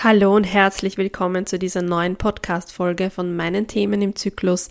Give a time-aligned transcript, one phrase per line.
[0.00, 4.68] Hallo und herzlich willkommen zu dieser neuen Podcast-Folge von meinen Themen im Zyklus,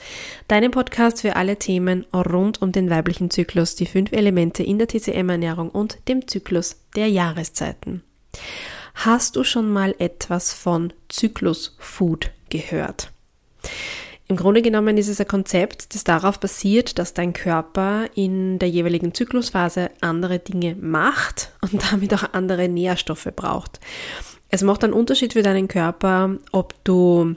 [0.47, 4.87] deinem Podcast für alle Themen rund um den weiblichen Zyklus, die fünf Elemente in der
[4.87, 8.03] TCM-Ernährung und dem Zyklus der Jahreszeiten.
[8.95, 13.11] Hast du schon mal etwas von Zyklus-Food gehört?
[14.29, 18.69] Im Grunde genommen ist es ein Konzept, das darauf basiert, dass dein Körper in der
[18.69, 23.81] jeweiligen Zyklusphase andere Dinge macht und damit auch andere Nährstoffe braucht.
[24.49, 27.35] Es macht einen Unterschied für deinen Körper, ob du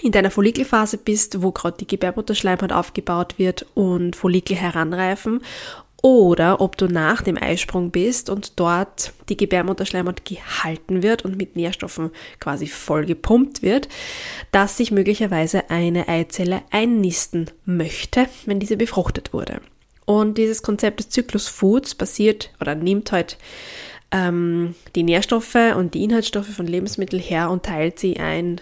[0.00, 5.40] in deiner Follikelphase bist, wo gerade die Gebärmutterschleimhaut aufgebaut wird und Follikel heranreifen,
[6.00, 11.56] oder ob du nach dem Eisprung bist und dort die Gebärmutterschleimhaut gehalten wird und mit
[11.56, 13.88] Nährstoffen quasi voll gepumpt wird,
[14.52, 19.60] dass sich möglicherweise eine Eizelle einnisten möchte, wenn diese befruchtet wurde.
[20.04, 23.36] Und dieses Konzept des Zyklus Foods basiert oder nimmt halt
[24.10, 28.60] ähm, die Nährstoffe und die Inhaltsstoffe von Lebensmitteln her und teilt sie ein,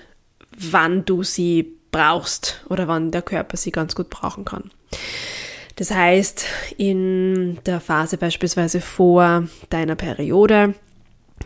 [0.57, 4.71] wann du sie brauchst oder wann der Körper sie ganz gut brauchen kann.
[5.77, 6.47] Das heißt,
[6.79, 10.75] in der Phase beispielsweise vor deiner Periode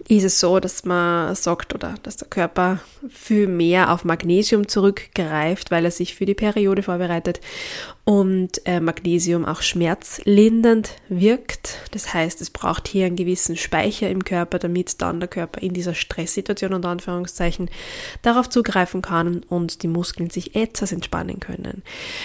[0.09, 5.71] ist es so, dass man sagt oder dass der Körper viel mehr auf Magnesium zurückgreift,
[5.71, 7.41] weil er sich für die Periode vorbereitet
[8.05, 11.79] und äh, Magnesium auch schmerzlindernd wirkt.
[11.93, 15.75] Das heißt, es braucht hier einen gewissen Speicher im Körper, damit dann der Körper in
[15.75, 17.71] dieser Stresssituation unter Anführungszeichen
[18.23, 21.83] darauf zugreifen kann und die Muskeln sich etwas entspannen können.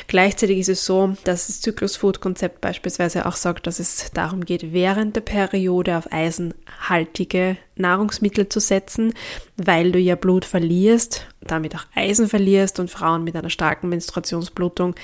[0.07, 5.15] Gleichzeitig ist es so, dass das Zyklus-Food-Konzept beispielsweise auch sagt, dass es darum geht, während
[5.15, 9.13] der Periode auf eisenhaltige Nahrungsmittel zu setzen,
[9.57, 14.95] weil du ja Blut verlierst, damit auch Eisen verlierst und Frauen mit einer starken Menstruationsblutung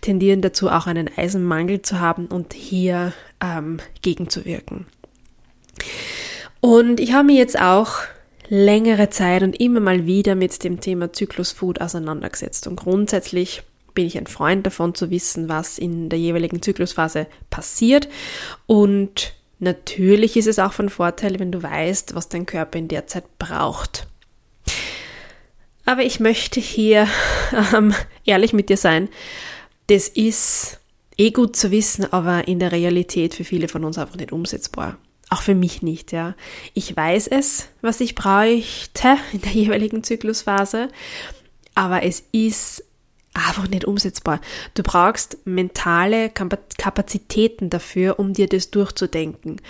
[0.00, 4.86] tendieren dazu, auch einen Eisenmangel zu haben und hier ähm, gegenzuwirken.
[6.60, 7.92] Und ich habe mich jetzt auch
[8.48, 12.66] längere Zeit und immer mal wieder mit dem Thema Zyklusfood auseinandergesetzt.
[12.66, 13.62] Und grundsätzlich
[13.94, 18.08] bin ich ein Freund davon zu wissen, was in der jeweiligen Zyklusphase passiert
[18.66, 23.06] und Natürlich ist es auch von Vorteil, wenn du weißt, was dein Körper in der
[23.06, 24.06] Zeit braucht.
[25.84, 27.08] Aber ich möchte hier
[27.74, 29.08] ähm, ehrlich mit dir sein.
[29.88, 30.80] Das ist
[31.16, 34.98] eh gut zu wissen, aber in der Realität für viele von uns einfach nicht umsetzbar.
[35.30, 36.34] Auch für mich nicht, ja.
[36.74, 40.88] Ich weiß es, was ich bräuchte in der jeweiligen Zyklusphase,
[41.74, 42.84] aber es ist
[43.46, 44.40] einfach nicht umsetzbar.
[44.74, 49.60] Du brauchst mentale Kapazitäten dafür, um dir das durchzudenken.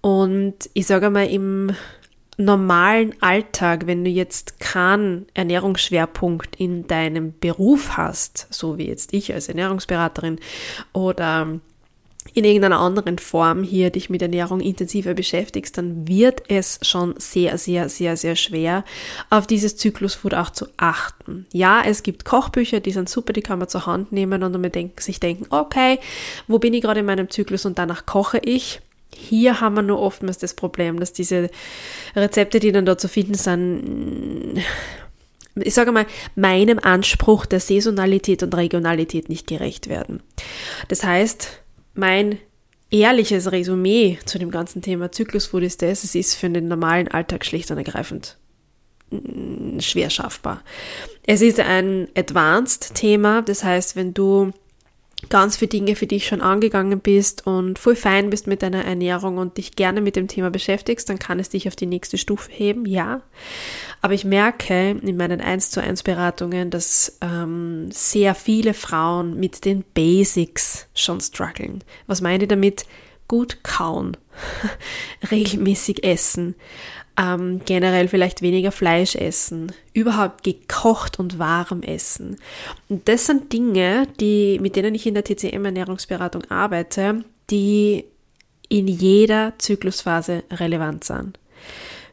[0.00, 1.74] Und ich sage mal, im
[2.36, 9.32] normalen Alltag, wenn du jetzt keinen Ernährungsschwerpunkt in deinem Beruf hast, so wie jetzt ich
[9.32, 10.38] als Ernährungsberaterin
[10.92, 11.60] oder
[12.34, 17.58] in irgendeiner anderen Form hier dich mit Ernährung intensiver beschäftigst, dann wird es schon sehr,
[17.58, 18.84] sehr, sehr, sehr schwer,
[19.28, 21.46] auf dieses Zyklusfood auch zu achten.
[21.52, 24.90] Ja, es gibt Kochbücher, die sind super, die kann man zur Hand nehmen und dann
[24.98, 25.98] sich denken, okay,
[26.46, 28.80] wo bin ich gerade in meinem Zyklus und danach koche ich.
[29.14, 31.50] Hier haben wir nur oftmals das Problem, dass diese
[32.16, 34.62] Rezepte, die dann dort zu finden sind,
[35.54, 40.22] ich sage mal, meinem Anspruch der Saisonalität und Regionalität nicht gerecht werden.
[40.88, 41.61] Das heißt,
[41.94, 42.38] mein
[42.90, 47.44] ehrliches Resümee zu dem ganzen Thema Zyklusfood ist das, es ist für den normalen Alltag
[47.44, 48.36] schlicht und ergreifend
[49.10, 50.62] mm, schwer schaffbar.
[51.26, 54.52] Es ist ein Advanced-Thema, das heißt, wenn du
[55.28, 59.38] ganz viele Dinge für dich schon angegangen bist und voll fein bist mit deiner Ernährung
[59.38, 62.50] und dich gerne mit dem Thema beschäftigst, dann kann es dich auf die nächste Stufe
[62.50, 63.22] heben, ja.
[64.00, 69.64] Aber ich merke in meinen 1 zu 1 Beratungen, dass ähm, sehr viele Frauen mit
[69.64, 71.84] den Basics schon strugglen.
[72.06, 72.86] Was meine ich damit?
[73.28, 74.16] Gut kauen,
[75.30, 76.54] regelmäßig essen,
[77.16, 82.38] ähm, generell vielleicht weniger Fleisch essen, überhaupt gekocht und warm essen.
[82.88, 88.04] Und das sind Dinge, die, mit denen ich in der TCM-Ernährungsberatung arbeite, die
[88.68, 91.38] in jeder Zyklusphase relevant sind.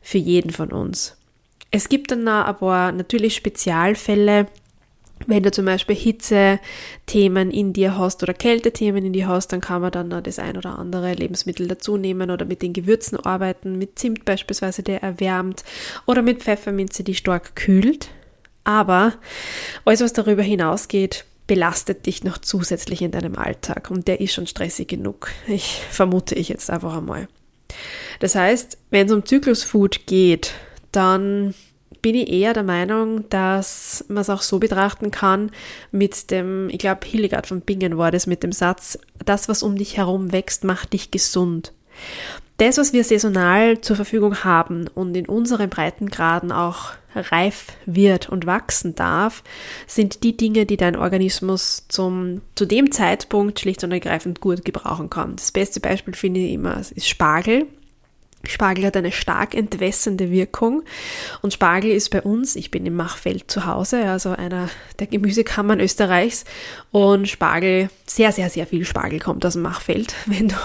[0.01, 1.15] Für jeden von uns.
[1.71, 4.47] Es gibt dann aber natürlich Spezialfälle,
[5.27, 9.81] wenn du zum Beispiel Hitze-Themen in dir hast oder Kältethemen in dir hast, dann kann
[9.81, 13.77] man dann noch das ein oder andere Lebensmittel dazu nehmen oder mit den Gewürzen arbeiten,
[13.77, 15.63] mit Zimt beispielsweise, der erwärmt
[16.05, 18.09] oder mit Pfefferminze, die stark kühlt.
[18.63, 19.13] Aber
[19.85, 24.45] alles, was darüber hinausgeht, belastet dich noch zusätzlich in deinem Alltag und der ist schon
[24.47, 25.31] stressig genug.
[25.47, 27.27] Ich vermute ich jetzt einfach einmal.
[28.19, 30.53] Das heißt, wenn es um Zyklusfood geht,
[30.91, 31.55] dann
[32.01, 35.51] bin ich eher der Meinung, dass man es auch so betrachten kann
[35.91, 39.75] mit dem, ich glaube, Hildegard von Bingen war das mit dem Satz, das, was um
[39.77, 41.73] dich herum wächst, macht dich gesund.
[42.57, 48.45] Das, was wir saisonal zur Verfügung haben und in unseren Breitengraden auch reif wird und
[48.45, 49.43] wachsen darf,
[49.87, 55.09] sind die Dinge, die dein Organismus zum, zu dem Zeitpunkt schlicht und ergreifend gut gebrauchen
[55.09, 55.37] kann.
[55.37, 57.65] Das beste Beispiel finde ich immer ist Spargel.
[58.45, 60.83] Spargel hat eine stark entwässernde Wirkung
[61.41, 65.79] und Spargel ist bei uns, ich bin im Machfeld zu Hause, also einer der Gemüsekammern
[65.79, 66.45] Österreichs
[66.91, 70.55] und Spargel, sehr, sehr, sehr viel Spargel kommt aus dem Machfeld, wenn du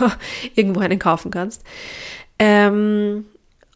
[0.55, 1.63] irgendwo einen kaufen kannst.
[2.39, 3.27] Ähm,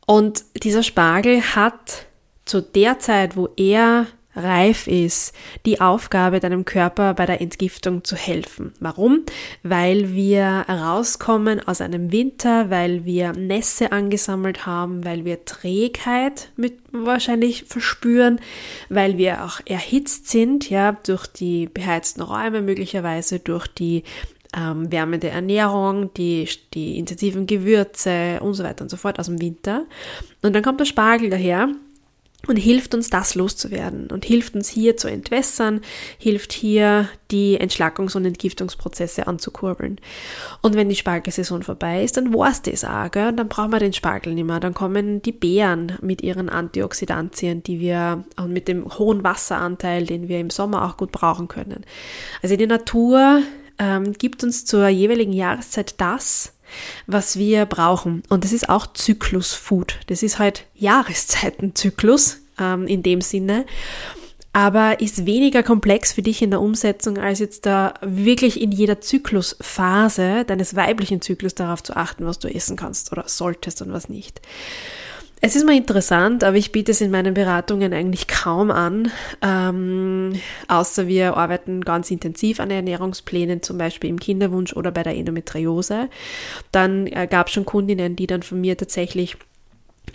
[0.06, 2.06] und dieser Spargel hat
[2.45, 4.06] zu der Zeit, wo er
[4.38, 5.35] reif ist,
[5.67, 8.73] die Aufgabe, deinem Körper bei der Entgiftung zu helfen.
[8.81, 9.25] Warum?
[9.62, 16.79] Weil wir rauskommen aus einem Winter, weil wir Nässe angesammelt haben, weil wir Trägheit mit
[16.93, 18.40] wahrscheinlich verspüren,
[18.88, 24.05] weil wir auch erhitzt sind, ja, durch die beheizten Räume möglicherweise, durch die
[24.56, 29.40] ähm, wärmende Ernährung, die, die intensiven Gewürze und so weiter und so fort aus dem
[29.40, 29.85] Winter.
[30.43, 31.69] Und dann kommt der Spargel daher
[32.46, 35.81] und hilft uns, das loszuwerden und hilft uns hier zu entwässern,
[36.19, 40.00] hilft hier, die Entschlackungs- und Entgiftungsprozesse anzukurbeln.
[40.62, 43.32] Und wenn die Spargelsaison vorbei ist, dann war es das auch, gell?
[43.32, 44.61] dann brauchen wir den Spargel nicht mehr.
[44.61, 50.29] Dann kommen die Beeren mit ihren Antioxidantien, die wir, und mit dem hohen Wasseranteil, den
[50.29, 51.85] wir im Sommer auch gut brauchen können.
[52.40, 53.43] Also die Natur
[53.79, 56.55] ähm, gibt uns zur jeweiligen Jahreszeit das,
[57.06, 58.23] was wir brauchen.
[58.29, 59.99] Und das ist auch Zyklusfood.
[60.06, 63.67] Das ist halt Jahreszeitenzyklus ähm, in dem Sinne.
[64.53, 69.00] Aber ist weniger komplex für dich in der Umsetzung, als jetzt da wirklich in jeder
[69.00, 74.09] Zyklusphase deines weiblichen Zyklus darauf zu achten, was du essen kannst oder solltest und was
[74.09, 74.41] nicht.
[75.40, 80.32] Es ist mal interessant, aber ich biete es in meinen Beratungen eigentlich kaum an, ähm,
[80.67, 86.08] außer wir arbeiten ganz intensiv an Ernährungsplänen, zum Beispiel im Kinderwunsch oder bei der Endometriose.
[86.73, 89.37] Dann äh, gab es schon Kundinnen, die dann von mir tatsächlich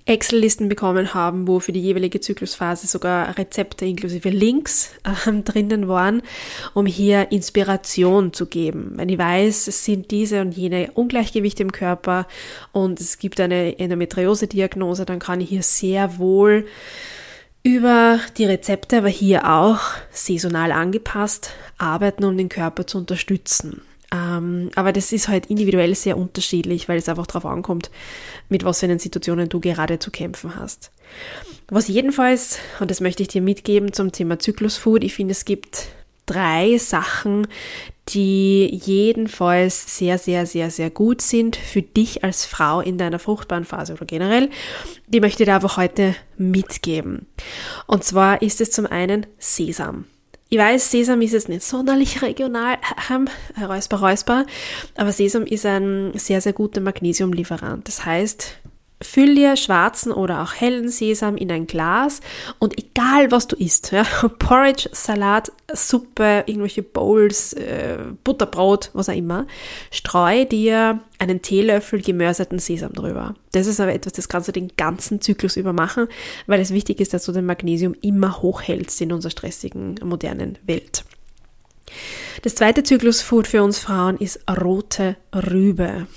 [0.05, 6.21] Excel-Listen bekommen haben, wo für die jeweilige Zyklusphase sogar Rezepte inklusive Links äh, drinnen waren,
[6.73, 8.93] um hier Inspiration zu geben.
[8.95, 12.27] Wenn ich weiß, es sind diese und jene Ungleichgewichte im Körper
[12.73, 16.65] und es gibt eine Endometriose-Diagnose, dann kann ich hier sehr wohl
[17.63, 19.79] über die Rezepte, aber hier auch
[20.11, 23.81] saisonal angepasst arbeiten, um den Körper zu unterstützen.
[24.13, 27.89] Ähm, aber das ist halt individuell sehr unterschiedlich, weil es einfach darauf ankommt,
[28.47, 30.91] mit was für einen Situationen du gerade zu kämpfen hast.
[31.69, 35.87] Was jedenfalls, und das möchte ich dir mitgeben zum Thema Zyklusfood, ich finde, es gibt
[36.25, 37.47] drei Sachen,
[38.09, 43.65] die jedenfalls sehr, sehr, sehr, sehr gut sind für dich als Frau in deiner fruchtbaren
[43.65, 44.49] Phase oder generell.
[45.07, 47.27] Die möchte ich dir einfach heute mitgeben.
[47.87, 50.05] Und zwar ist es zum einen Sesam.
[50.53, 52.77] Ich weiß, Sesam ist jetzt nicht sonderlich regional,
[53.59, 54.45] räusper, räusper,
[54.95, 57.87] aber Sesam ist ein sehr, sehr guter Magnesiumlieferant.
[57.87, 58.59] Das heißt,
[59.03, 62.21] Füll dir schwarzen oder auch hellen Sesam in ein Glas
[62.59, 64.03] und egal was du isst, ja,
[64.39, 69.45] Porridge, Salat, Suppe, irgendwelche Bowls, äh, Butterbrot, was auch immer,
[69.91, 73.35] streu dir einen Teelöffel gemörserten Sesam drüber.
[73.51, 76.07] Das ist aber etwas, das kannst du den ganzen Zyklus über machen,
[76.47, 81.03] weil es wichtig ist, dass du den Magnesium immer hochhältst in unserer stressigen, modernen Welt.
[82.41, 86.07] Das zweite Zyklusfood für uns Frauen ist rote Rübe.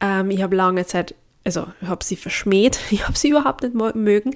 [0.00, 1.14] Ähm, ich habe lange Zeit
[1.46, 4.34] also ich habe sie verschmäht, ich habe sie überhaupt nicht mögen,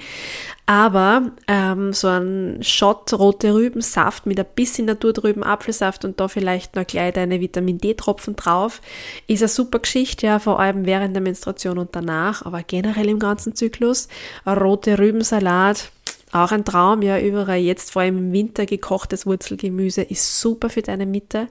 [0.64, 6.76] aber ähm, so ein Shot rote Rübensaft mit ein bisschen Naturtrüben Apfelsaft und da vielleicht
[6.76, 8.80] noch gleich deine Vitamin D-Tropfen drauf,
[9.26, 13.18] ist eine super Geschichte, ja, vor allem während der Menstruation und danach, aber generell im
[13.18, 14.08] ganzen Zyklus.
[14.46, 15.90] Rote Rübensalat,
[16.30, 20.82] auch ein Traum, ja, überall jetzt vor allem im Winter gekochtes Wurzelgemüse ist super für
[20.82, 21.48] deine Mitte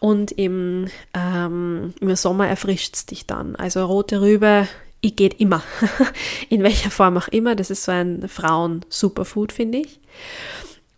[0.00, 3.54] und im, ähm, im Sommer erfrischt es dich dann.
[3.54, 4.66] Also rote Rübe
[5.06, 5.62] ich geht immer.
[6.48, 7.54] In welcher Form auch immer.
[7.54, 10.00] Das ist so ein Frauen-Superfood, finde ich.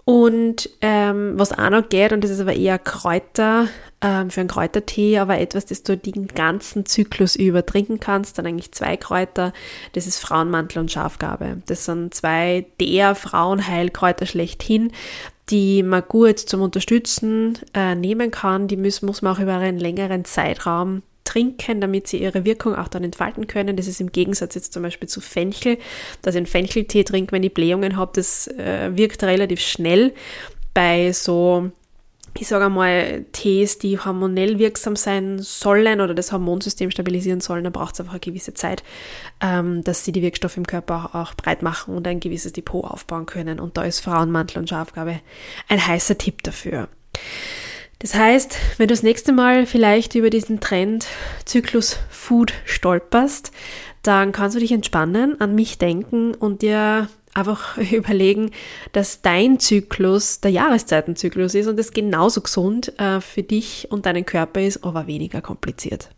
[0.04, 3.68] Und ähm, was auch noch geht, und das ist aber eher Kräuter,
[4.00, 8.46] ähm, für einen Kräutertee, aber etwas, das du den ganzen Zyklus über trinken kannst, dann
[8.46, 9.52] eigentlich zwei Kräuter,
[9.92, 11.58] das ist Frauenmantel und Schafgabe.
[11.66, 14.92] Das sind zwei der Frauenheilkräuter schlechthin,
[15.50, 18.68] die man gut zum Unterstützen äh, nehmen kann.
[18.68, 22.88] Die muss, muss man auch über einen längeren Zeitraum trinken, damit sie ihre Wirkung auch
[22.88, 23.76] dann entfalten können.
[23.76, 25.78] Das ist im Gegensatz jetzt zum Beispiel zu Fenchel,
[26.22, 28.12] dass ich einen Fencheltee trinke, wenn ich Blähungen habe.
[28.14, 30.14] Das äh, wirkt relativ schnell.
[30.74, 31.70] Bei so
[32.40, 37.72] ich sage einmal, Tees, die hormonell wirksam sein sollen oder das Hormonsystem stabilisieren sollen, dann
[37.72, 38.84] braucht es einfach eine gewisse Zeit,
[39.40, 42.84] ähm, dass sie die Wirkstoffe im Körper auch, auch, breit machen und ein gewisses Depot
[42.84, 43.58] aufbauen können.
[43.58, 45.20] Und da ist Frauenmantel und Schafgabe
[45.68, 46.88] ein heißer Tipp dafür.
[47.98, 51.06] Das heißt, wenn du das nächste Mal vielleicht über diesen Trend
[51.44, 53.50] Zyklus Food stolperst,
[54.02, 58.52] dann kannst du dich entspannen, an mich denken und dir einfach überlegen,
[58.92, 64.24] dass dein Zyklus der Jahreszeitenzyklus ist und es genauso gesund äh, für dich und deinen
[64.24, 66.10] Körper ist, aber weniger kompliziert.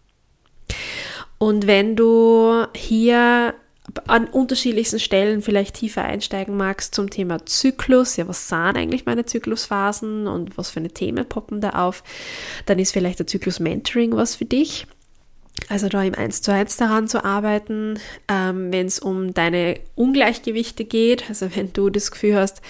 [1.39, 3.55] Und wenn du hier
[4.07, 9.25] an unterschiedlichsten Stellen vielleicht tiefer einsteigen magst zum Thema Zyklus, ja, was sind eigentlich meine
[9.25, 12.03] Zyklusphasen und was für eine Themen poppen da auf,
[12.67, 14.87] dann ist vielleicht der Zyklus Mentoring was für dich.
[15.69, 20.85] Also da im 1 zu 1 daran zu arbeiten, ähm, wenn es um deine Ungleichgewichte
[20.85, 22.63] geht, also wenn du das Gefühl hast,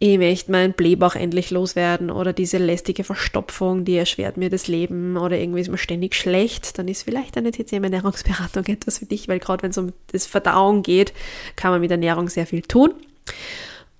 [0.00, 5.16] ich möchte meinen Blähbauch endlich loswerden oder diese lästige Verstopfung, die erschwert mir das Leben
[5.16, 9.38] oder irgendwie ist mir ständig schlecht, dann ist vielleicht eine TCM-Ernährungsberatung etwas für dich, weil
[9.38, 11.12] gerade wenn es um das Verdauung geht,
[11.56, 12.92] kann man mit Ernährung sehr viel tun.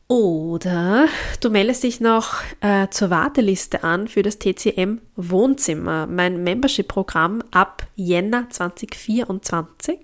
[0.06, 1.08] Oder
[1.40, 7.86] du meldest dich noch äh, zur Warteliste an für das TCM Wohnzimmer, mein Membership-Programm ab
[7.96, 9.98] Jänner 2024,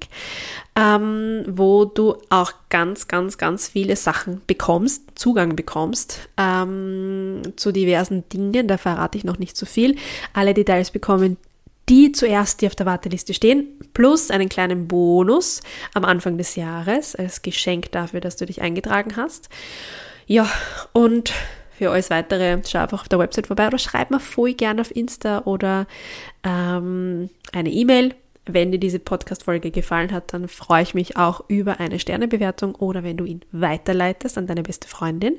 [0.74, 8.26] ähm, wo du auch ganz, ganz, ganz viele Sachen bekommst, Zugang bekommst ähm, zu diversen
[8.30, 8.68] Dingen.
[8.68, 9.96] Da verrate ich noch nicht so viel.
[10.32, 11.36] Alle Details bekommen
[11.90, 15.60] die zuerst, die auf der Warteliste stehen, plus einen kleinen Bonus
[15.92, 19.48] am Anfang des Jahres als Geschenk dafür, dass du dich eingetragen hast.
[20.26, 20.48] Ja,
[20.92, 21.32] und
[21.72, 24.94] für alles weitere schau einfach auf der Website vorbei oder schreib mir voll gerne auf
[24.94, 25.88] Insta oder
[26.44, 28.14] ähm, eine E-Mail.
[28.46, 33.02] Wenn dir diese Podcast-Folge gefallen hat, dann freue ich mich auch über eine Sternebewertung oder
[33.02, 35.36] wenn du ihn weiterleitest an deine beste Freundin.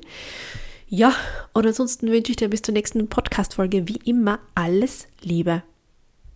[0.87, 1.13] Ja,
[1.53, 5.63] und ansonsten wünsche ich dir bis zur nächsten Podcast-Folge wie immer alles Liebe